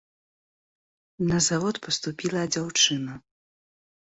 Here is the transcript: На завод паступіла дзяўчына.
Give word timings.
На 1.29 1.37
завод 1.49 1.75
паступіла 1.89 2.41
дзяўчына. 2.57 3.13